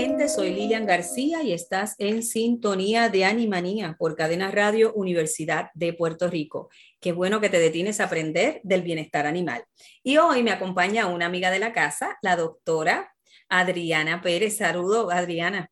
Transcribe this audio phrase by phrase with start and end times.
[0.00, 0.30] Gente.
[0.30, 6.30] Soy Lilian García y estás en sintonía de Animanía por Cadena Radio Universidad de Puerto
[6.30, 6.70] Rico.
[7.00, 9.62] Qué bueno que te detienes a aprender del bienestar animal.
[10.02, 13.12] Y hoy me acompaña una amiga de la casa, la doctora
[13.50, 14.56] Adriana Pérez.
[14.56, 15.70] Saludos, Adriana.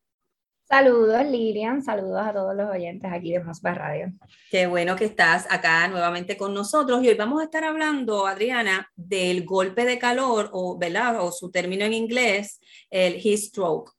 [0.65, 1.82] Saludos, Lilian.
[1.82, 4.13] Saludos a todos los oyentes aquí de Mosba Radio.
[4.51, 7.02] Qué bueno que estás acá nuevamente con nosotros.
[7.02, 11.24] Y hoy vamos a estar hablando, Adriana, del golpe de calor, o, ¿verdad?
[11.24, 13.98] o su término en inglés, el heat stroke.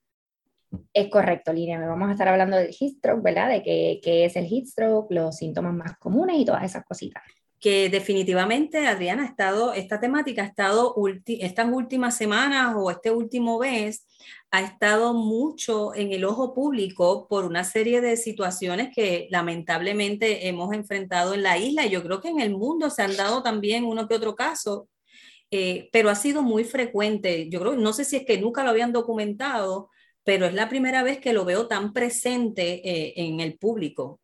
[0.93, 1.87] Es correcto, Lilian.
[1.87, 3.49] Vamos a estar hablando del heat stroke, ¿verdad?
[3.49, 7.23] De qué, qué es el heat stroke, los síntomas más comunes y todas esas cositas
[7.59, 10.95] que definitivamente, Adriana, ha estado, esta temática ha estado
[11.25, 14.07] estas últimas semanas o este último mes,
[14.51, 20.73] ha estado mucho en el ojo público por una serie de situaciones que lamentablemente hemos
[20.73, 21.85] enfrentado en la isla.
[21.85, 24.87] Yo creo que en el mundo se han dado también uno que otro caso,
[25.51, 27.49] eh, pero ha sido muy frecuente.
[27.49, 29.89] Yo creo, no sé si es que nunca lo habían documentado,
[30.29, 34.19] pero es la primera vez que lo veo tan presente eh, en el público.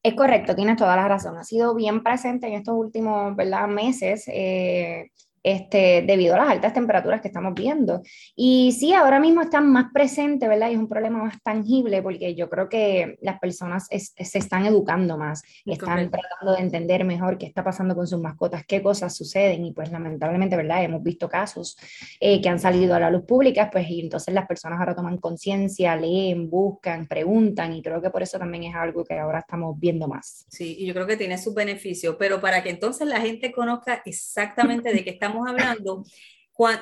[0.00, 1.36] Es correcto, tienes toda la razón.
[1.36, 3.34] Ha sido bien presente en estos últimos
[3.66, 4.28] meses.
[4.28, 5.10] Eh,
[5.44, 8.02] este, debido a las altas temperaturas que estamos viendo.
[8.34, 10.70] Y sí, ahora mismo están más presentes, ¿verdad?
[10.70, 15.18] Y es un problema más tangible porque yo creo que las personas se están educando
[15.18, 19.66] más, están tratando de entender mejor qué está pasando con sus mascotas, qué cosas suceden
[19.66, 20.82] y pues lamentablemente, ¿verdad?
[20.82, 21.76] Hemos visto casos
[22.20, 25.18] eh, que han salido a la luz pública, pues y entonces las personas ahora toman
[25.18, 29.78] conciencia, leen, buscan, preguntan y creo que por eso también es algo que ahora estamos
[29.78, 30.46] viendo más.
[30.48, 34.00] Sí, y yo creo que tiene su beneficio, pero para que entonces la gente conozca
[34.06, 36.04] exactamente de qué estamos hablando,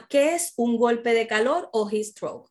[0.09, 2.51] ¿qué es un golpe de calor o heat stroke?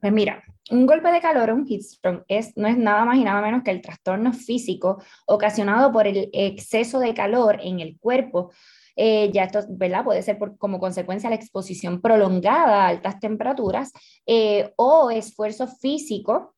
[0.00, 3.16] Pues mira, un golpe de calor o un heat stroke es, no es nada más
[3.16, 7.98] y nada menos que el trastorno físico ocasionado por el exceso de calor en el
[7.98, 8.52] cuerpo.
[8.96, 10.04] Eh, ya esto ¿verdad?
[10.04, 13.92] puede ser por, como consecuencia la exposición prolongada a altas temperaturas
[14.24, 16.54] eh, o esfuerzo físico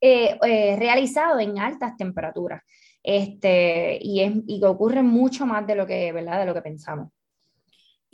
[0.00, 0.36] eh,
[0.78, 2.62] realizado en altas temperaturas.
[3.02, 6.40] Este, y, es, y ocurre mucho más de lo que, ¿verdad?
[6.40, 7.08] De lo que pensamos.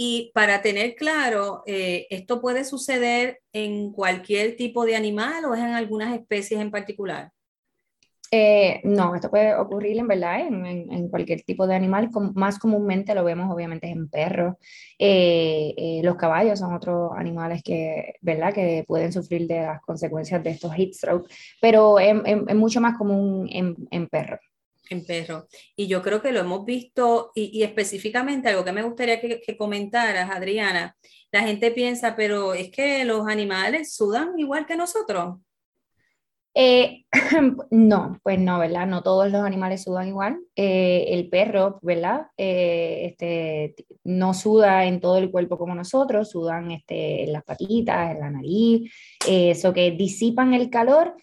[0.01, 5.61] Y para tener claro, eh, ¿esto puede suceder en cualquier tipo de animal o es
[5.61, 7.33] en algunas especies en particular?
[8.31, 12.11] Eh, no, esto puede ocurrir en verdad en, en, cualquier tipo de animal.
[12.35, 14.55] más comúnmente lo vemos obviamente en perros.
[15.01, 18.55] Eh, los caballos son otros animales que, ¿verdad?
[18.55, 21.29] que pueden sufrir de las consecuencias de estos heat stroke,
[21.61, 22.15] pero es,
[22.55, 24.48] mucho más común en, en perros
[24.91, 25.47] en perro.
[25.77, 30.31] Y yo creo que lo hemos visto, y, específicamente algo que me gustaría que, comentaras,
[30.31, 30.97] Adriana,
[31.33, 35.37] la gente piensa, pero es que los animales sudan igual que nosotros.
[36.55, 37.05] Eh,
[37.71, 38.87] no, pues no, ¿verdad?
[38.87, 40.39] No todos los animales sudan igual.
[40.57, 42.27] Eh, el perro, ¿verdad?
[42.37, 48.13] Eh, este, no suda en todo el cuerpo como nosotros, sudan este, en las patitas,
[48.13, 48.93] en la nariz,
[49.27, 51.15] eso que disipan el calor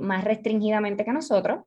[0.00, 1.64] más restringidamente que nosotros.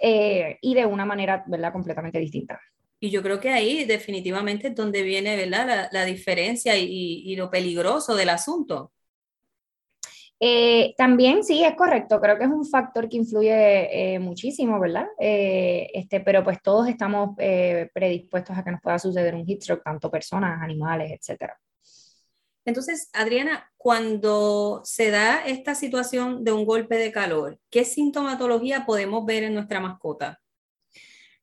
[0.00, 2.60] Eh, y de una manera, ¿verdad?, completamente distinta.
[3.00, 7.50] Y yo creo que ahí definitivamente es donde viene, ¿verdad?, la, diferencia y, y, lo
[7.50, 8.92] peligroso del asunto.
[10.40, 15.06] Eh, también sí, es correcto, creo que es un factor que influye eh, muchísimo, ¿verdad?
[15.18, 17.36] este, pero pues todos estamos
[17.92, 21.58] predispuestos a que nos pueda suceder un heat stroke, tanto personas, animales, etcétera.
[22.68, 29.24] Entonces, Adriana, cuando se da esta situación de un golpe de calor, ¿qué sintomatología podemos
[29.24, 30.38] ver en nuestra mascota?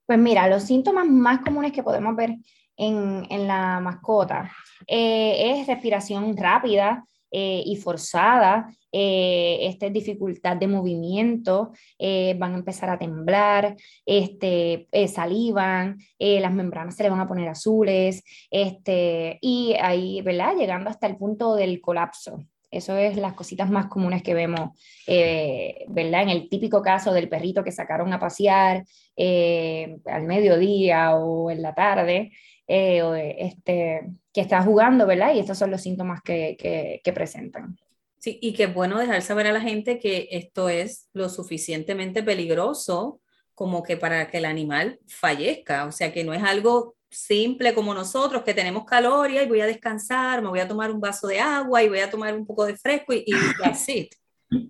[0.06, 2.36] Pues mira, los síntomas más comunes que podemos ver
[2.77, 4.51] en, la mascota
[4.86, 12.59] eh, es respiración rápida, eh, y forzada, eh, esta dificultad de movimiento, eh, van a
[12.59, 13.75] empezar a temblar,
[14.06, 20.56] este, salivan, las membranas se le van a poner azules, este, y ahí, ¿verdad?
[20.57, 22.45] Llegando hasta el punto del colapso.
[22.71, 24.69] Eso es las cositas más comunes que vemos,
[25.06, 26.21] ¿verdad?
[26.24, 28.86] En el típico caso del perrito que sacaron a pasear
[29.18, 32.31] al mediodía o en la tarde,
[32.65, 35.33] este, que está jugando, ¿verdad?
[35.36, 37.77] Y estos son los síntomas que presentan.
[38.25, 42.24] Sí, y que es bueno dejar saber a la gente que esto es lo suficientemente
[42.24, 43.22] peligroso
[43.54, 47.94] como que para que el animal fallezca, o sea, que no es algo simple como
[47.94, 51.39] nosotros, que tenemos calorías y voy a descansar, me voy a tomar un vaso de
[51.39, 53.86] agua y voy a tomar un poco de fresco y, y that's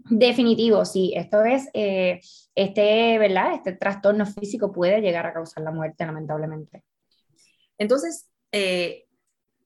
[0.10, 1.14] Definitivo, sí.
[1.16, 2.20] Esto es, eh,
[2.56, 3.54] este, ¿verdad?
[3.54, 6.84] Este trastorno físico puede llegar a causar la muerte, lamentablemente.
[7.78, 9.06] Entonces, eh,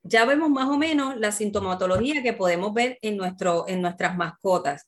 [0.03, 4.87] ya vemos más o menos la sintomatología que podemos ver en, nuestro, en nuestras mascotas.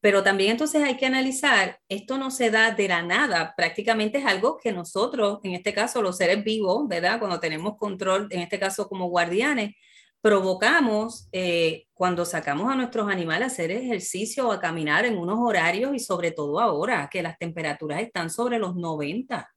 [0.00, 4.26] Pero también entonces hay que analizar, esto no se da de la nada, prácticamente es
[4.26, 7.18] algo que nosotros, en este caso los seres vivos, ¿verdad?
[7.18, 9.74] Cuando tenemos control, en este caso como guardianes,
[10.20, 15.38] provocamos eh, cuando sacamos a nuestros animales a hacer ejercicio o a caminar en unos
[15.40, 19.55] horarios y sobre todo ahora que las temperaturas están sobre los 90.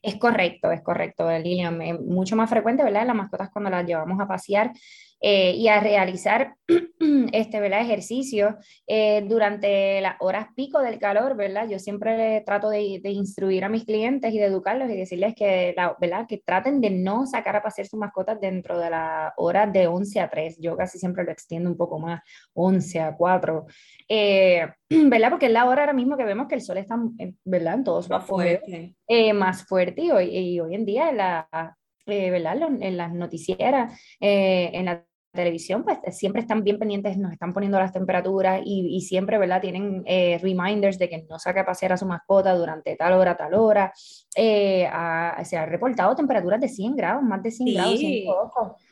[0.00, 1.78] Es correcto, es correcto, Lilian.
[2.06, 3.06] Mucho más frecuente, ¿verdad?
[3.06, 4.72] Las mascotas cuando las llevamos a pasear
[5.20, 6.54] eh, y a realizar
[7.32, 7.80] este ¿verdad?
[7.80, 8.56] ejercicio
[8.86, 11.68] eh, durante las horas pico del calor, ¿verdad?
[11.68, 15.74] Yo siempre trato de, de, instruir a mis clientes y de educarlos y decirles que,
[15.76, 16.26] la, ¿verdad?
[16.28, 20.20] que traten de no sacar a pasear sus mascotas dentro de las horas de 11
[20.20, 20.58] a 3.
[20.60, 22.20] Yo casi siempre lo extiendo un poco más,
[22.54, 23.66] 11 a 4,
[24.08, 25.30] eh, ¿verdad?
[25.30, 26.96] Porque es la hora ahora mismo que vemos que el sol está,
[27.44, 27.74] ¿verdad?
[27.74, 28.94] En todos más fuerte.
[29.34, 31.16] más fuerte y hoy, y hoy en día en
[32.08, 32.58] la, ¿verdad?
[32.80, 37.78] En las noticieras, eh, en la televisión, pues siempre están bien pendientes, nos están poniendo
[37.78, 39.60] las temperaturas y, y siempre, ¿verdad?
[39.60, 43.36] Tienen eh, reminders de que no saque a pasear a su mascota durante tal hora,
[43.36, 43.92] tal hora.
[44.34, 44.88] Eh,
[45.44, 48.24] se ha reportado temperaturas de 100 grados, más de 100 grados, 100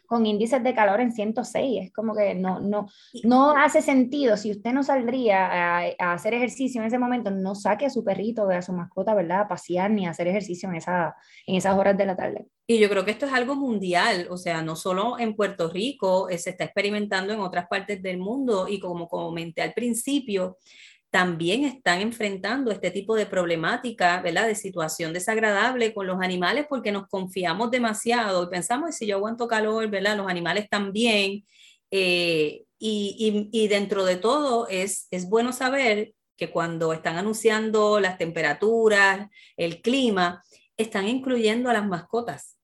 [0.07, 1.87] con índices de calor en 106.
[1.87, 2.89] Es como que no, no,
[3.25, 4.37] no hace sentido.
[4.37, 8.49] Si usted no saldría a, hacer ejercicio en ese momento, no saque a su perrito
[8.49, 9.41] a su mascota, ¿verdad?
[9.41, 11.15] A pasear ni a hacer ejercicio en, esa,
[11.47, 12.47] en esas horas de la tarde.
[12.69, 16.29] Y yo creo que esto es algo mundial, o sea, no solo en Puerto Rico,
[16.29, 20.59] eh, se está experimentando en otras partes del mundo y como comenté al principio,
[21.17, 24.49] también están enfrentando este tipo de problemática, ¿verdad?
[24.49, 29.49] De situación desagradable con los animales porque nos confiamos demasiado y pensamos, si yo aguanto
[29.49, 30.15] calor, ¿verdad?
[30.15, 31.47] Los animales también.
[31.91, 38.19] Eh, y, y, dentro de todo es, es bueno saber que cuando están anunciando las
[38.19, 40.43] temperaturas, el clima,
[40.77, 42.59] están incluyendo a las mascotas,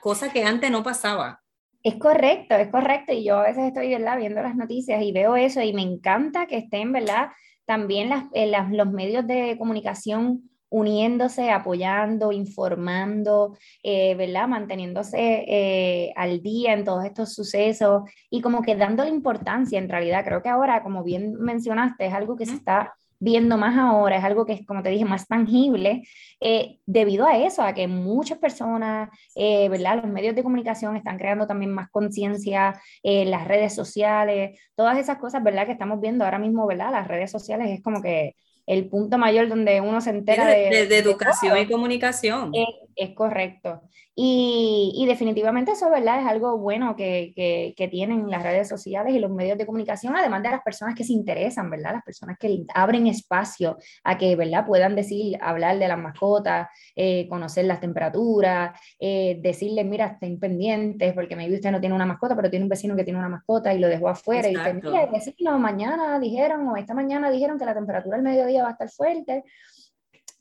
[0.00, 1.42] cosa que antes no pasaba.
[1.82, 3.12] Es correcto, es correcto.
[3.12, 4.16] Y yo a veces estoy ¿verdad?
[4.16, 7.30] viendo las noticias y veo eso y me encanta que estén, ¿verdad?
[7.66, 14.48] También eh, las, los medios de comunicación uniéndose, apoyando, informando, eh, ¿verdad?
[14.48, 20.24] Manteniéndose eh, al día en todos estos sucesos y como que dando importancia en realidad.
[20.24, 24.24] Creo que ahora, como bien mencionaste, es algo que se está viendo más ahora, es
[24.24, 26.02] algo que es, como te dije, más tangible,
[26.40, 29.96] eh, debido a eso, a que muchas personas, eh, ¿verdad?
[30.02, 35.18] Los medios de comunicación están creando también más conciencia, eh, las redes sociales, todas esas
[35.18, 35.66] cosas, ¿verdad?
[35.66, 36.90] Que estamos viendo ahora mismo, ¿verdad?
[36.92, 38.34] Las redes sociales es como que
[38.66, 42.52] el punto mayor donde uno se entera de, de, educación y comunicación.
[42.96, 43.82] Es, correcto.
[44.14, 46.20] Y, y, definitivamente eso, ¿verdad?
[46.20, 50.16] Es algo bueno que, que, que, tienen las redes sociales y los medios de comunicación,
[50.16, 51.92] además de las personas que se interesan, ¿verdad?
[51.92, 54.66] Las personas que abren espacio a que, ¿verdad?
[54.66, 61.12] Puedan decir, hablar de las mascotas, eh, conocer las temperaturas, eh, decirles, mira, estén pendientes,
[61.12, 63.74] porque maybe usted no tiene una mascota, pero tiene un vecino que tiene una mascota
[63.74, 64.48] y lo dejó afuera.
[64.48, 64.70] Exacto.
[64.70, 68.62] Y dice, mira, vecino, mañana dijeron, o esta mañana dijeron que la temperatura al mediodía
[68.62, 69.44] va a estar fuerte.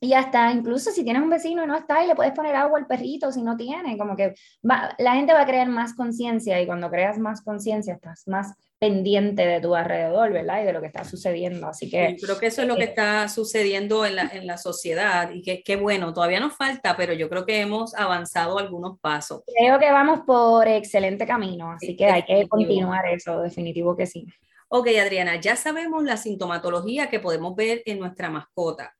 [0.06, 2.78] Y hasta incluso si tienes un vecino y no está y le puedes poner agua
[2.78, 6.68] al perrito si no tiene, como que la gente va a crear más conciencia y
[6.68, 10.62] cuando creas más conciencia estás más pendiente de tu alrededor, ¿verdad?
[10.62, 11.68] Y de lo que está sucediendo.
[11.68, 12.18] Así que...
[12.22, 15.42] creo que eso es lo que eh, está sucediendo en la, en la sociedad y
[15.42, 19.42] que, que, bueno, todavía nos falta, pero yo creo que hemos avanzado algunos pasos.
[19.58, 24.28] Creo que vamos por excelente camino, así que hay que continuar eso, definitivo que sí.
[24.68, 28.96] Ok, Adriana, ya sabemos la sintomatología que podemos ver en nuestra mascota,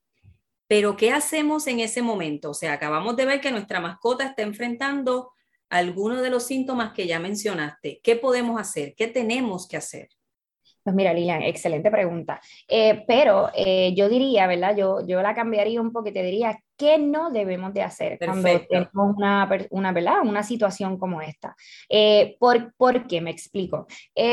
[0.66, 2.50] pero ¿qué hacemos en ese momento?
[2.50, 5.32] O sea, acabamos de ver que nuestra mascota está enfrentando
[5.68, 8.00] algunos de los síntomas que ya mencionaste.
[8.02, 8.94] ¿Qué podemos hacer?
[8.96, 10.08] ¿Qué tenemos que hacer?
[10.86, 12.40] Pues mira, Lilian, excelente pregunta.
[12.68, 14.76] Eh, pero eh, yo diría, ¿verdad?
[14.76, 18.48] Yo, yo la cambiaría un poco y te diría, ¿qué no debemos de hacer cuando
[18.70, 20.18] tenemos una, una, ¿verdad?
[20.22, 21.56] una situación como esta?
[21.88, 23.20] Eh, ¿por, ¿por, qué?
[23.20, 23.88] Me explico.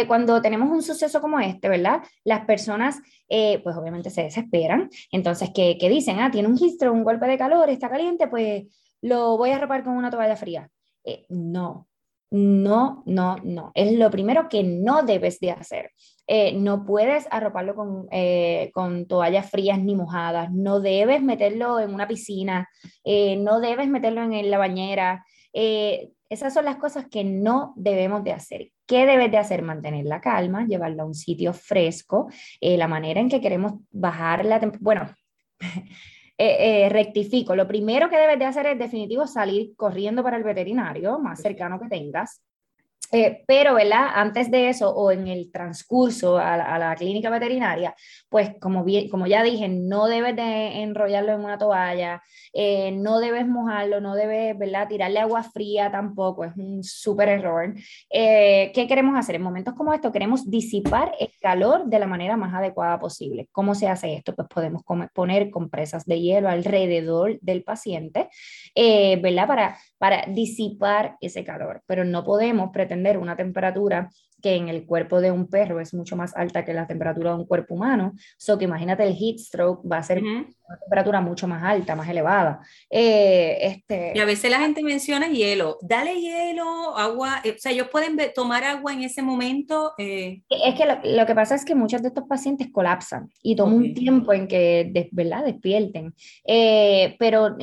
[0.08, 2.04] cuando tenemos un suceso como este, ¿verdad?
[2.24, 4.92] Las personas, pues obviamente se desesperan.
[5.12, 6.20] Entonces, ¿qué, ¿qué, dicen?
[6.20, 8.66] Ah, tiene un gistro, un golpe de calor, está caliente, pues
[9.02, 10.70] lo voy a arropar con una toalla fría.
[11.30, 11.88] no,
[12.34, 13.72] no, no, no.
[13.76, 15.92] Es lo primero que no debes de hacer.
[16.26, 20.52] Eh, no puedes arroparlo con, eh, con, toallas frías ni mojadas.
[20.52, 22.68] No debes meterlo en una piscina.
[23.04, 25.24] Eh, no debes meterlo en, la bañera.
[25.54, 28.72] Esas son las cosas que no debemos de hacer.
[28.88, 29.62] ¿Qué debes de hacer?
[29.62, 34.60] Mantener la calma, llevarla a un sitio fresco, la manera en que queremos bajar la
[34.60, 34.84] temperatura.
[34.84, 35.16] Bueno,
[36.38, 40.44] eh, eh, rectifico, lo primero que debes de hacer es definitivo salir corriendo para el
[40.44, 42.42] veterinario más cercano que tengas.
[43.14, 44.08] Eh, pero, ¿verdad?
[44.16, 47.96] Antes de eso o en el transcurso a la, clínica veterinaria,
[48.28, 53.20] pues como, bien, como ya dije, no debes de enrollarlo en una toalla, eh, no
[53.20, 54.88] debes mojarlo, no debes, ¿verdad?
[54.88, 57.76] Tirarle agua fría tampoco, es un súper error.
[58.10, 59.36] Eh, ¿Qué queremos hacer?
[59.36, 63.48] En momentos como estos queremos disipar el calor de la manera más adecuada posible.
[63.52, 64.34] ¿Cómo se hace esto?
[64.34, 64.82] Pues podemos
[65.14, 68.30] poner compresas de hielo alrededor del paciente,
[68.76, 69.48] ¿verdad?
[69.48, 74.10] Para, para disipar ese calor, pero no podemos pretender una temperatura
[74.44, 77.38] que en el cuerpo de un perro es mucho más alta que la temperatura de
[77.38, 78.14] un cuerpo humano.
[78.38, 80.46] So que imagínate el heat stroke va a ser una
[80.82, 82.60] temperatura mucho más alta, más elevada.
[82.90, 84.12] Eh, este...
[84.14, 85.78] Y a veces la gente menciona hielo.
[85.82, 87.40] Dale hielo, agua.
[87.46, 89.94] Eh, o sea, ellos pueden tomar agua en ese momento.
[89.98, 90.42] Eh.
[90.50, 93.94] Es que lo, que pasa es que muchos de estos pacientes colapsan y toma un
[93.94, 95.46] tiempo en que, ¿verdad?
[95.46, 96.14] Despierten.
[97.18, 97.56] pero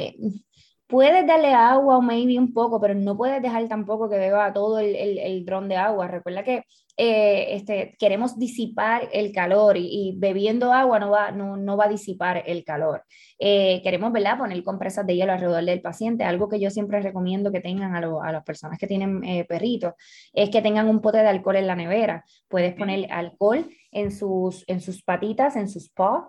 [0.91, 4.81] Puedes darle agua o maybe un poco, pero no puedes dejar tampoco que beba todo
[4.81, 6.09] el, el, dron de agua.
[6.09, 6.65] Recuerda que
[6.97, 11.89] eh, este, queremos disipar el calor y, bebiendo agua no va, no, no, va a
[11.89, 13.05] disipar el calor.
[13.39, 14.37] Eh, queremos ¿verdad?
[14.37, 16.25] poner compresas de hielo alrededor del paciente.
[16.25, 19.95] Algo que yo siempre recomiendo que tengan a, a las personas que tienen eh, perritos
[20.33, 22.25] es que tengan un pote de alcohol en la nevera.
[22.49, 26.25] Puedes poner alcohol en sus, en sus patitas, en sus paws.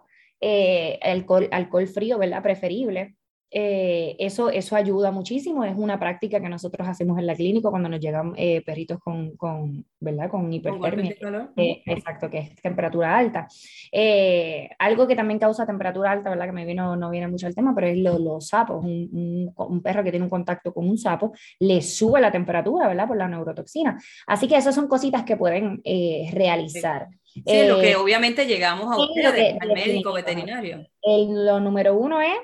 [1.02, 2.44] alcohol, alcohol frío, ¿verdad?
[2.44, 3.16] Preferible
[3.54, 7.90] eh, eso, eso ayuda muchísimo, es una práctica que nosotros hacemos en la clínica cuando
[7.90, 10.30] nos llegan eh, perritos con, con, ¿verdad?
[10.30, 11.18] con hipertermia.
[11.58, 13.50] Eh, exacto, que es temperatura alta.
[14.80, 16.46] algo que también causa temperatura alta, ¿verdad?
[16.46, 18.86] que me vino, no viene mucho al tema, pero es los sapos.
[18.86, 23.08] Un, un, perro que tiene un contacto con un sapo le sube la temperatura ¿verdad?
[23.08, 24.00] por la neurotoxina.
[24.28, 25.82] Así que esas son cositas que pueden
[26.32, 27.10] realizar.
[27.26, 27.66] Sí.
[27.66, 30.86] lo que obviamente llegamos a ustedes, al médico veterinario.
[31.04, 32.38] lo número uno es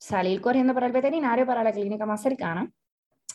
[0.00, 2.70] salir corriendo para el veterinario, para la clínica más cercana,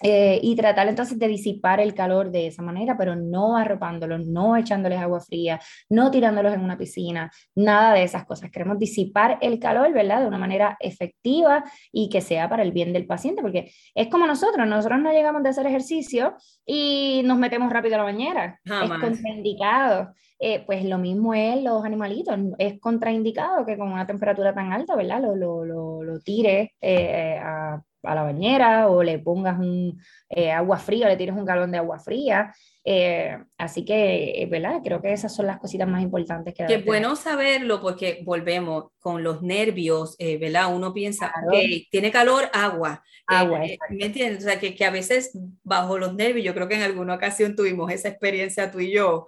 [0.01, 4.57] eh, y tratar entonces de disipar el calor de esa manera, pero no arropándolos, no
[4.57, 8.51] echándoles agua fría, no tirándolos en una piscina, nada de esas cosas.
[8.51, 10.19] Queremos disipar el calor, ¿verdad?
[10.19, 14.27] De una manera efectiva y que sea para el bien del paciente, porque es como
[14.27, 18.59] nosotros, nosotros no llegamos de hacer ejercicio y nos metemos rápido a la bañera.
[18.65, 20.13] Es contraindicado.
[20.39, 24.95] Eh, pues lo mismo es los animalitos, es contraindicado que con una temperatura tan alta,
[24.95, 25.21] ¿verdad?
[25.21, 29.99] Lo, lo, lo, tires eh, a a la bañera o le pongas un
[30.29, 32.53] eh, agua fría, le tires un galón de agua fría.
[32.87, 34.79] Eh, así que, eh, ¿verdad?
[34.83, 36.67] Creo que esas son las cositas más importantes que...
[36.67, 40.73] Qué bueno saberlo porque volvemos con los nervios, ¿verdad?
[40.73, 41.55] Uno piensa, ok,
[41.89, 43.03] tiene calor, agua.
[43.25, 43.61] Agua.
[43.89, 44.43] ¿Me entiendes?
[44.43, 47.55] O sea, que, que, a veces bajo los nervios, yo creo que en alguna ocasión
[47.55, 49.27] tuvimos esa experiencia tú y yo,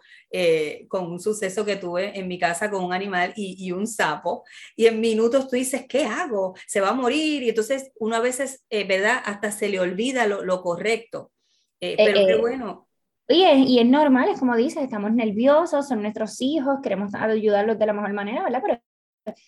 [0.87, 4.43] con un suceso que tuve en mi casa con un animal y, y, un sapo,
[4.75, 6.55] y en minutos tú dices, ¿qué hago?
[6.67, 9.19] Se va a morir, y entonces uno a veces, ¿verdad?
[9.25, 11.31] Hasta se le olvida lo, lo correcto.
[11.79, 12.87] pero qué bueno,
[13.29, 17.93] y es, normal, es como dices, estamos nerviosos, son nuestros hijos, queremos ayudarlos de la
[17.93, 18.62] mejor manera, ¿verdad?
[18.65, 18.79] Pero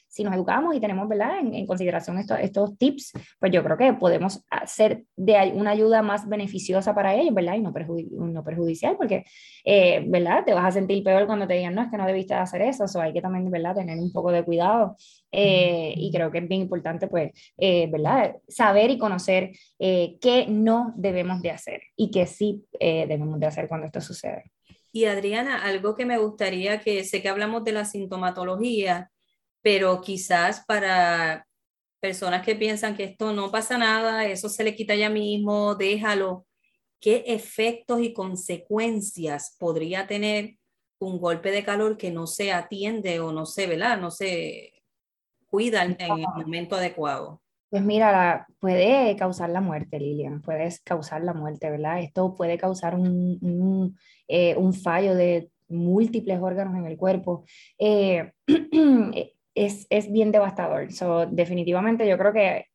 [0.08, 1.40] si nos educamos y tenemos ¿verdad?
[1.40, 6.28] En, consideración estos, estos tips, pues yo creo que podemos hacer de una ayuda más
[6.28, 7.56] beneficiosa para ellos, ¿verdad?
[7.56, 9.24] Y no, no perjudicial, porque,
[9.64, 10.44] eh, ¿verdad?
[10.46, 12.86] Te vas a sentir peor cuando te digan, no, es que no debiste hacer eso,
[12.94, 13.76] o hay que también, ¿verdad?
[13.76, 14.96] Tener un poco de cuidado.
[15.32, 18.36] Eh, y creo que es bien importante, pues, eh, ¿verdad?
[18.48, 23.88] Saber y conocer qué no debemos de hacer y qué sí debemos de hacer cuando
[23.88, 24.52] esto sucede.
[24.92, 29.12] Y Adriana, algo que me gustaría que sé que hablamos de la sintomatología,
[29.62, 31.46] pero quizás para
[32.00, 36.48] personas que piensan que esto no pasa nada, eso se le quita ya mismo, déjalo.
[37.00, 40.56] ¿Qué efectos y consecuencias podría tener
[41.00, 44.00] un golpe de calor que no se atiende o no se, ¿verdad?
[44.00, 44.79] No se
[45.50, 47.42] cuida en, el momento adecuado?
[47.70, 52.00] Pues mira, puede causar la muerte, Lilian, puede causar la muerte, ¿verdad?
[52.00, 57.46] Esto puede causar un, un, eh, un fallo de múltiples órganos en el cuerpo.
[57.78, 58.32] Eh
[59.60, 60.92] es, es bien devastador.
[60.92, 62.66] So, definitivamente yo creo que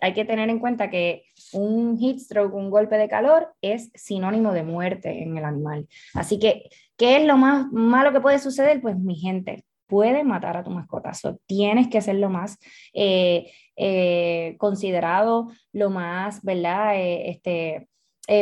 [0.00, 4.52] hay que tener en cuenta que un heat stroke, un golpe de calor, es sinónimo
[4.52, 5.88] de muerte en el animal.
[6.14, 8.80] Así que, ¿qué es lo más malo que puede suceder?
[8.82, 11.14] Pues mi gente, puede matar a tu mascota.
[11.14, 12.58] So, tienes que ser lo más
[12.92, 16.96] eh, eh, considerado, lo más, ¿verdad?
[16.96, 17.88] Eh, este,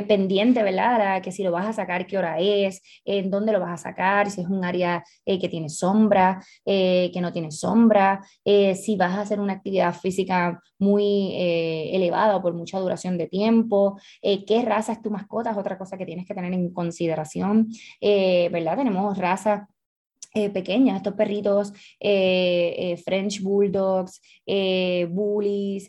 [0.08, 1.20] pendiente, ¿verdad?
[1.20, 4.30] Que si lo vas a sacar, qué hora es, en dónde lo vas a sacar,
[4.30, 9.40] si es un área que tiene sombra, que no tiene sombra, si vas a hacer
[9.40, 15.50] una actividad física muy elevada por mucha duración de tiempo, qué raza es tu mascota,
[15.50, 17.68] es otra cosa que tienes que tener en consideración,
[18.00, 18.78] ¿verdad?
[18.78, 19.68] Tenemos razas
[20.36, 24.20] eh, pequeñas, estos perritos eh, eh, French Bulldogs,
[25.08, 25.88] Bullies,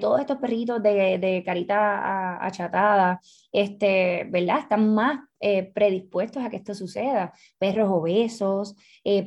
[0.00, 3.20] todos estos perritos de, de carita achatada,
[3.52, 4.58] este, ¿verdad?
[4.58, 5.20] Están más
[5.72, 7.32] predispuestos a que esto suceda.
[7.58, 8.74] Perros obesos,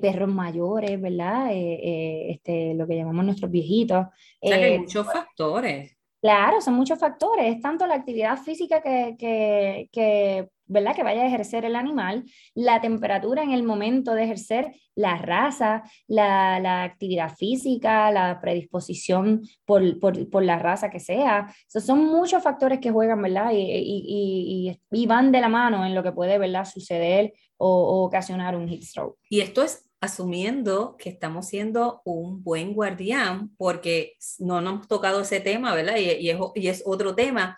[0.02, 1.50] perros mayores, ¿verdad?
[1.52, 4.08] este, lo que llamamos nuestros viejitos.
[4.42, 5.98] O sea que hay muchos factores.
[6.22, 7.56] Claro, son muchos factores.
[7.56, 10.96] Es tanto la actividad física que, que, que ¿verdad?
[10.96, 15.84] Que vaya a ejercer el animal, la temperatura en el momento de ejercer, la raza,
[16.08, 21.54] la, la actividad física, la predisposición por, por, por, la raza que sea.
[21.68, 23.52] son muchos factores que juegan, ¿verdad?
[23.52, 26.66] Y, y, y, y, van de la mano en lo que puede, ¿verdad?
[26.66, 29.18] Suceder o, ocasionar un heat stroke.
[29.30, 35.22] Y esto es asumiendo que estamos siendo un buen guardián, porque no nos hemos tocado
[35.22, 35.98] ese tema, ¿verdad?
[35.98, 37.58] Y, es, y es otro tema,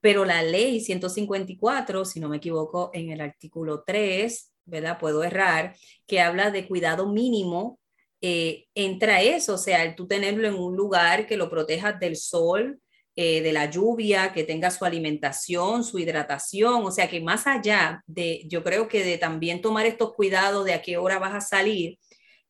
[0.00, 4.98] pero la ley 154, si no me equivoco, en el artículo 3, ¿verdad?
[4.98, 5.76] Puedo errar,
[6.06, 7.78] que habla de cuidado mínimo,
[8.22, 12.16] eh, entra eso, o sea, el tú tenerlo en un lugar que lo proteja del
[12.16, 12.80] sol,
[13.16, 18.02] eh, de la lluvia, que tenga su alimentación, su hidratación, o sea, que más allá
[18.06, 21.40] de, yo creo que de también tomar estos cuidados de a qué hora vas a
[21.40, 21.98] salir,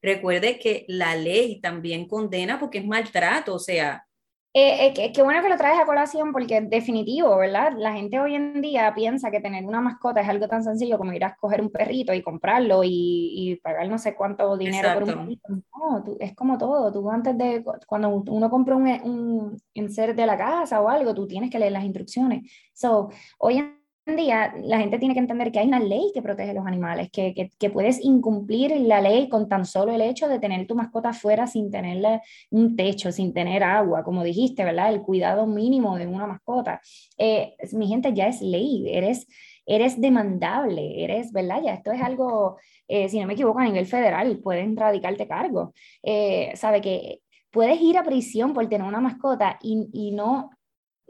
[0.03, 4.05] recuerde que la ley también condena porque es maltrato, o sea,
[4.53, 7.73] eh, eh, qué bueno que lo traes a colación porque es definitivo, ¿verdad?
[7.77, 11.13] La gente hoy en día piensa que tener una mascota es algo tan sencillo como
[11.13, 15.15] ir a escoger un perrito y comprarlo y, pagar no sé cuánto dinero por un
[15.15, 15.49] perrito.
[15.49, 16.91] No, es como todo.
[16.93, 21.51] Tú antes de, cuando uno compra un, un de la casa o algo, tú tienes
[21.51, 22.51] que leer las instrucciones.
[22.73, 23.80] So, hoy en
[24.17, 27.35] día la gente tiene que entender que hay una ley que protege los animales, que,
[27.35, 31.13] que, que, puedes incumplir la ley con tan solo el hecho de tener tu mascota
[31.13, 34.93] fuera sin tenerle un techo, sin tener agua, como dijiste, ¿verdad?
[34.93, 36.81] El cuidado mínimo de una mascota.
[37.19, 39.27] Eh, mi gente ya es ley, eres,
[39.67, 41.63] eres demandable, eres, ¿verdad?
[41.65, 45.73] Ya esto es algo, eh, si no me equivoco, a nivel federal, pueden radicarte cargo.
[46.03, 50.51] Eh, sabe que puedes ir a prisión por tener una mascota y, y no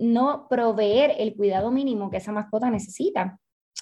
[0.01, 3.39] no proveer el cuidado mínimo que esa mascota necesita.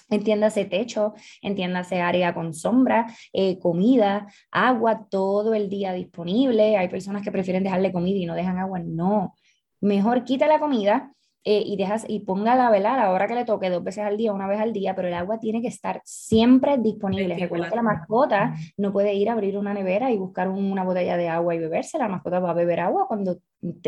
[0.09, 6.77] Entiéndase techo, entiéndase área con sombra, eh, comida, agua todo el día disponible.
[6.77, 8.79] Hay personas que prefieren dejarle comida y no dejan agua.
[8.79, 9.35] No,
[9.81, 11.13] mejor quita la comida
[11.45, 14.03] eh, y, dejas, y ponga la vela a la hora que le toque, dos veces
[14.03, 17.37] al día, una vez al día, pero el agua tiene que estar siempre disponible.
[17.37, 21.15] Recuerda que la mascota no puede ir a abrir una nevera y buscar una botella
[21.15, 21.97] de agua y beberse.
[21.97, 23.37] La mascota va a beber agua cuando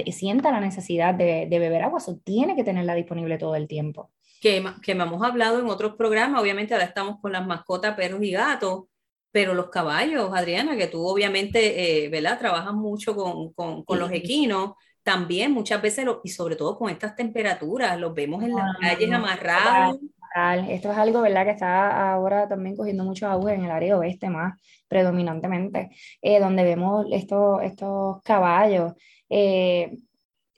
[0.07, 4.11] sienta la necesidad de, de beber agua, eso tiene que tenerla disponible todo el tiempo.
[4.41, 8.31] Que, que hemos hablado en otros programas, obviamente ahora estamos con las mascotas, perros y
[8.31, 8.85] gatos,
[9.31, 12.39] pero los caballos, Adriana, que tú obviamente, eh, ¿verdad?
[12.39, 14.71] Trabajas mucho con, con, con los equinos
[15.03, 18.77] también muchas veces, lo, y sobre todo con estas temperaturas, los vemos en las ah,
[18.79, 19.99] calles amarrados.
[20.69, 24.29] Esto es algo, ¿verdad?, que está ahora también cogiendo mucho auge en el área oeste
[24.29, 25.89] más predominantemente,
[26.21, 28.93] eh, donde vemos estos, estos caballos
[29.29, 29.97] eh,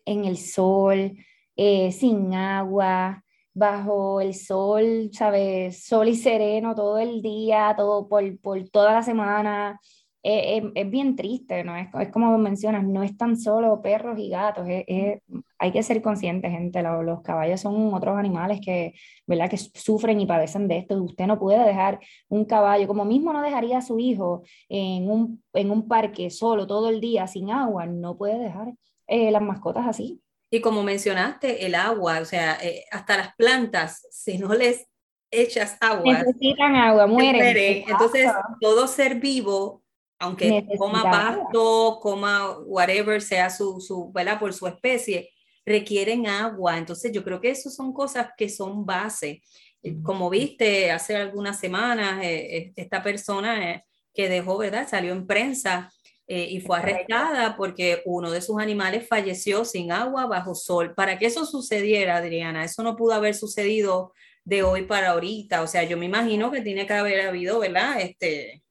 [0.06, 1.14] en el sol,
[1.56, 5.86] eh, sin agua, bajo el sol, ¿sabes?
[5.86, 9.80] Sol y sereno todo el día, todo por, por toda la semana.
[10.26, 11.76] Eh, eh, es, bien triste, ¿no?
[11.76, 16.50] Es, es, como mencionas, no es tan solo perros y gatos, hay que ser conscientes,
[16.50, 18.94] gente, los, los, caballos son otros animales que,
[19.28, 19.50] ¿verdad?
[19.50, 20.96] que sufren y padecen de esto.
[21.04, 25.44] Usted no puede dejar un caballo, como mismo no dejaría a su hijo en un,
[25.52, 28.74] en un parque solo todo el día sin agua, no puede dejar
[29.08, 30.22] eh, las mascotas así.
[30.50, 32.58] Y como mencionaste, el agua, o sea,
[32.92, 34.88] hasta las plantas, si no les
[35.30, 37.84] echas agua, necesitan agua, mueren.
[37.90, 38.32] Entonces,
[38.62, 39.83] todo ser vivo
[40.24, 44.40] aunque coma pasto, coma whatever sea su, su, ¿verdad?
[44.40, 45.30] Por su especie,
[45.66, 46.78] requieren agua.
[46.78, 49.42] Entonces yo creo que eso son cosas que son base.
[49.82, 53.84] Eh, como viste hace algunas semanas, eh, eh, esta persona
[54.14, 54.88] que dejó, ¿verdad?
[54.88, 55.92] Salió en prensa
[56.26, 60.96] y fue arrestada porque uno de sus animales falleció sin agua bajo sol.
[60.96, 64.14] Para que eso sucediera, Adriana, eso no pudo haber sucedido
[64.46, 65.62] de hoy para ahorita.
[65.62, 68.00] O sea, yo me imagino que tiene que haber habido, ¿verdad?
[68.00, 68.63] Este,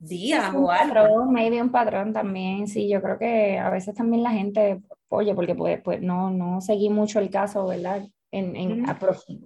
[0.00, 0.94] días o algo.
[0.94, 5.34] Patrón, maybe un patrón también, sí, yo creo que a veces también la gente, oye,
[5.34, 8.02] porque pues, pues no, no seguí mucho el caso, ¿verdad?
[8.32, 8.84] en,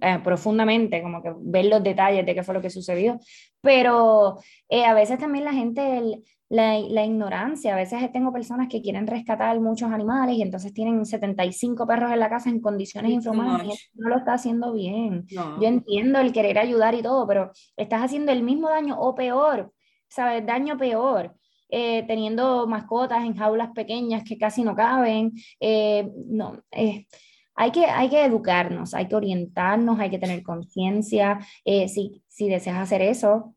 [0.01, 3.19] eh, profundamente, como que ver los detalles de qué fue lo que sucedió.
[3.61, 4.37] Pero
[4.69, 9.07] eh, a veces también la gente, la, la, ignorancia, a veces tengo personas que quieren
[9.07, 13.99] rescatar muchos animales y entonces tienen 75 perros en la casa en condiciones infrahumanas y
[13.99, 15.25] no lo está haciendo bien.
[15.27, 19.71] Yo entiendo el querer ayudar y todo, pero estás haciendo el mismo daño o peor,
[20.15, 20.45] ¿sabes?
[20.45, 21.35] Daño peor.
[21.67, 25.33] Eh, teniendo mascotas en jaulas pequeñas que casi no caben.
[26.29, 26.63] no,
[27.55, 31.39] hay que, hay que educarnos, hay que orientarnos, hay que tener conciencia.
[31.63, 33.55] Eh, si, si deseas hacer eso,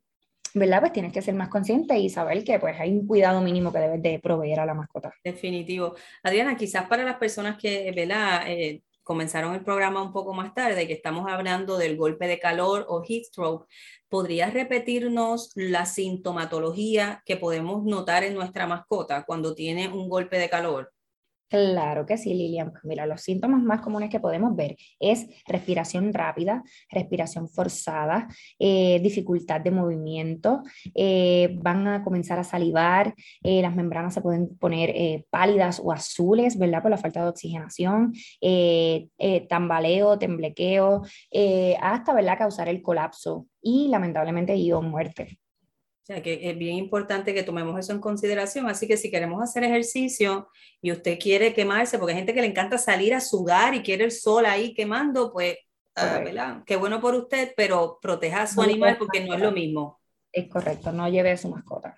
[0.54, 0.80] ¿verdad?
[0.80, 3.80] Pues tienes que ser más consciente y saber que pues hay un cuidado mínimo que
[3.80, 5.12] debes de proveer a la mascota.
[5.24, 5.94] Definitivo.
[6.22, 8.42] Adriana, quizás para las personas que, ¿verdad?
[8.46, 12.84] Eh, comenzaron el programa un poco más tarde, que estamos hablando del golpe de calor
[12.90, 13.66] o heat stroke,
[14.10, 20.50] ¿podrías repetirnos la sintomatología que podemos notar en nuestra mascota cuando tiene un golpe de
[20.50, 20.92] calor?
[21.48, 22.70] Claro que sí, Lilian.
[22.72, 29.00] Pues mira, los síntomas más comunes que podemos ver es respiración rápida, respiración forzada, eh,
[29.02, 30.62] dificultad de movimiento,
[30.94, 36.58] eh, van a comenzar a salivar, eh, las membranas se pueden poner pálidas o azules,
[36.58, 36.82] ¿verdad?
[36.82, 38.12] Por la falta de oxigenación,
[39.48, 41.02] tambaleo, temblequeo,
[41.80, 42.38] hasta, ¿verdad?
[42.38, 45.38] Causar el colapso y lamentablemente o muerte.
[46.08, 48.66] O sea que es bien importante que tomemos eso en consideración.
[48.66, 50.48] Así que si queremos hacer ejercicio
[50.80, 54.04] y usted quiere quemarse, porque hay gente que le encanta salir a sudar y quiere
[54.04, 55.58] el sol ahí quemando, pues,
[55.96, 56.62] ah, ¿verdad?
[56.64, 60.00] Qué bueno por usted, pero proteja a su animal porque no es lo mismo.
[60.32, 61.94] Es correcto, no lleve a su mascota.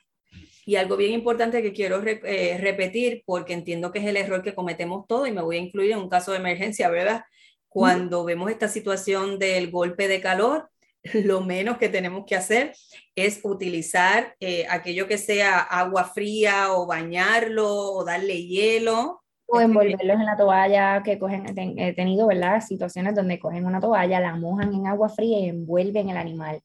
[0.67, 4.57] Y algo bien importante que quiero eh, repetir, porque entiendo que es el error que
[4.57, 7.23] cometemos todos y me voy a incluir en un caso de emergencia, ¿verdad?
[7.69, 10.69] Cuando vemos esta situación del golpe de calor,
[11.25, 12.73] lo menos que tenemos que hacer
[13.15, 19.23] es utilizar eh, aquello que sea agua fría o bañarlo o darle hielo.
[19.47, 21.45] O envolverlos en la toalla que cogen,
[21.79, 22.61] he tenido, ¿verdad?
[22.61, 26.61] Situaciones donde cogen una toalla, la mojan en agua fría y envuelven el animal.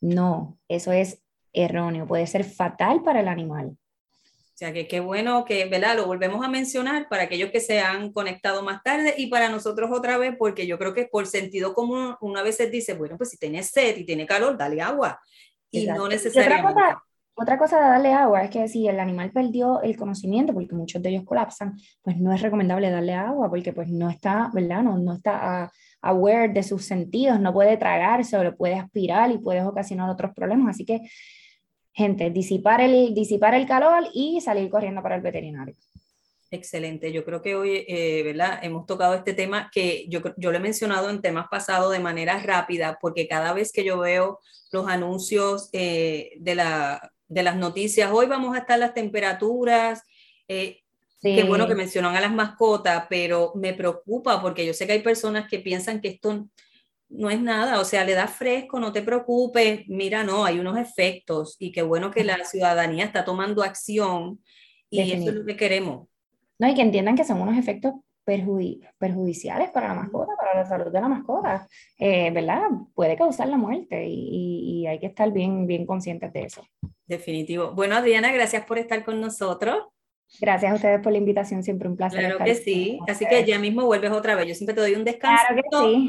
[0.00, 1.22] No, eso es
[1.52, 3.76] erróneo, puede ser fatal para el animal.
[4.60, 5.96] O sea que qué bueno que, ¿verdad?
[5.96, 9.88] Lo volvemos a mencionar para aquellos que se han conectado más tarde y para nosotros
[9.90, 13.30] otra vez, porque yo creo que por sentido común una vez se dice, bueno, pues
[13.30, 15.18] si tiene sed y tiene calor, dale agua.
[15.70, 16.78] Y no necesariamente.
[17.36, 21.00] otra, cosa, de darle agua es que si el animal perdió el conocimiento, porque muchos
[21.00, 24.82] de ellos colapsan, pues no es recomendable darle agua, porque pues no está, ¿verdad?
[24.82, 29.38] No, no está aware de sus sentidos, no puede tragarse o lo puede aspirar y
[29.38, 30.74] puede ocasionar otros problemas.
[30.74, 31.00] Así que
[31.92, 35.74] gente, disipar el, disipar el calor y salir corriendo para el veterinario.
[36.52, 37.12] Excelente.
[37.12, 38.58] Yo creo que hoy, eh, ¿verdad?
[38.62, 42.38] Hemos tocado este tema que yo, yo lo he mencionado en temas pasados de manera
[42.42, 44.40] rápida, porque cada vez que yo veo
[44.72, 50.02] los anuncios eh, de, la, de las noticias, hoy vamos a estar las temperaturas,
[50.48, 50.80] eh,
[51.22, 55.02] Qué bueno que mencionan a las mascotas, pero me preocupa porque yo sé que hay
[55.02, 56.48] personas que piensan que esto
[57.10, 60.78] no es nada, o sea, le da fresco, no te preocupes, mira, no, hay unos
[60.78, 64.40] efectos y qué bueno que la ciudadanía está tomando acción
[64.88, 66.08] y eso es lo que queremos.
[66.58, 67.94] No, y que entiendan que son unos efectos
[68.24, 71.66] perjudiciales para la mascota, para la salud de la mascota,
[71.98, 72.62] eh, ¿verdad?
[72.94, 76.62] Puede causar la muerte y, y, hay que estar bien, bien conscientes de eso.
[77.06, 77.72] Definitivo.
[77.72, 79.84] Bueno, Adriana, gracias por estar con nosotros.
[80.38, 82.20] Gracias a ustedes por la invitación, siempre un placer.
[82.20, 84.46] Claro que sí, así que ya mismo vuelves otra vez.
[84.46, 85.44] Yo siempre te doy un descanso,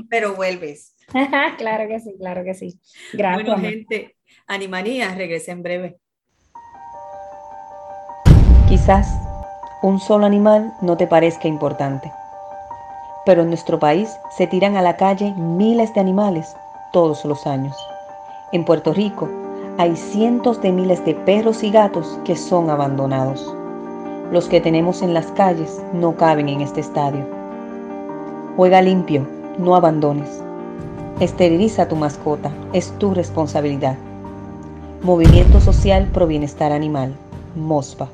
[0.09, 0.95] pero vuelves.
[1.57, 2.79] claro que sí, claro que sí.
[3.13, 3.43] Gracias.
[3.45, 4.15] Bueno, gente,
[4.47, 5.97] Animanía regresa en breve.
[8.67, 9.07] Quizás
[9.81, 12.11] un solo animal no te parezca importante,
[13.25, 16.55] pero en nuestro país se tiran a la calle miles de animales
[16.93, 17.75] todos los años.
[18.53, 19.29] En Puerto Rico
[19.77, 23.55] hay cientos de miles de perros y gatos que son abandonados
[24.31, 27.27] los que tenemos en las calles no caben en este estadio.
[28.55, 30.41] Juega limpio, no abandones.
[31.19, 33.97] Esteriliza tu mascota, es tu responsabilidad.
[35.01, 37.13] Movimiento Social Pro Bienestar Animal,
[37.55, 38.09] MOSPA.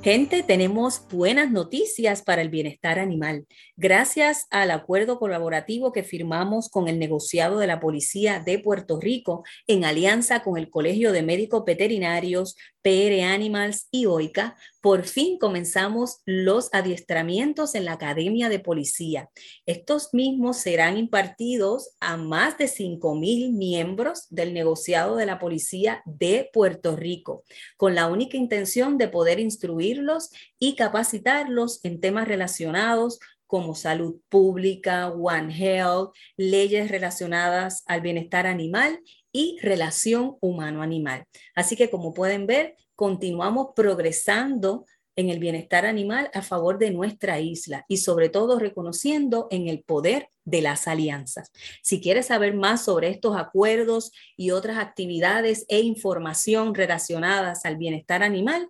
[0.00, 3.46] Gente, tenemos buenas noticias para el bienestar animal.
[3.76, 9.42] Gracias al acuerdo colaborativo que firmamos con el negociado de la Policía de Puerto Rico
[9.66, 16.18] en alianza con el Colegio de Médicos Veterinarios, PR Animals y OICA, por fin comenzamos
[16.24, 19.30] los adiestramientos en la Academia de Policía.
[19.66, 26.48] Estos mismos serán impartidos a más de 5.000 miembros del negociado de la Policía de
[26.52, 27.44] Puerto Rico,
[27.76, 35.08] con la única intención de poder instruirlos y capacitarlos en temas relacionados como salud pública,
[35.08, 39.00] One Health, leyes relacionadas al bienestar animal
[39.32, 41.24] y relación humano-animal.
[41.54, 44.84] Así que como pueden ver, continuamos progresando
[45.16, 49.82] en el bienestar animal a favor de nuestra isla y sobre todo reconociendo en el
[49.82, 51.50] poder de las alianzas.
[51.82, 58.22] Si quieres saber más sobre estos acuerdos y otras actividades e información relacionadas al bienestar
[58.22, 58.68] animal,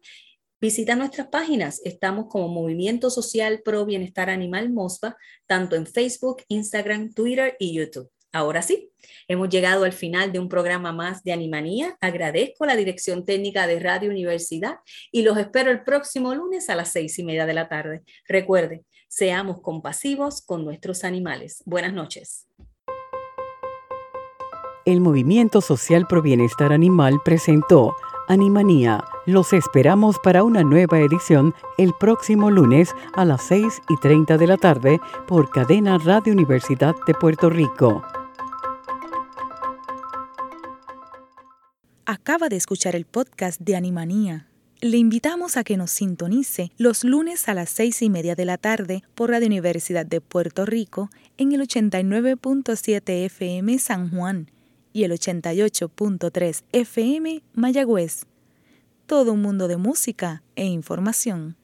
[0.60, 1.80] Visita nuestras páginas.
[1.84, 5.16] Estamos como Movimiento Social Pro Bienestar Animal MOSPA,
[5.46, 8.10] tanto en Facebook, Instagram, Twitter y YouTube.
[8.32, 8.90] Ahora sí,
[9.26, 11.96] hemos llegado al final de un programa más de Animanía.
[12.00, 16.92] Agradezco la dirección técnica de Radio Universidad y los espero el próximo lunes a las
[16.92, 18.02] seis y media de la tarde.
[18.26, 21.62] Recuerde, seamos compasivos con nuestros animales.
[21.64, 22.46] Buenas noches.
[24.84, 27.94] El Movimiento Social Pro Bienestar Animal presentó
[28.28, 29.04] Animanía.
[29.24, 34.46] Los esperamos para una nueva edición el próximo lunes a las 6 y 30 de
[34.46, 38.02] la tarde por Cadena Radio Universidad de Puerto Rico.
[42.10, 44.46] Acaba de escuchar el podcast de Animanía.
[44.80, 48.56] Le invitamos a que nos sintonice los lunes a las seis y media de la
[48.56, 54.50] tarde por Radio Universidad de Puerto Rico en el 89.7 FM San Juan
[54.94, 58.24] y el 88.3 FM Mayagüez.
[59.04, 61.56] Todo un mundo de música e información.